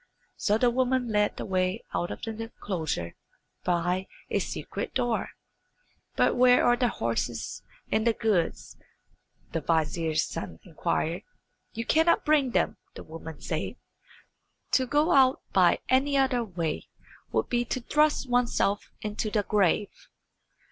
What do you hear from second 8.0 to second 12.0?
the goods?" the vizier's son inquired. "You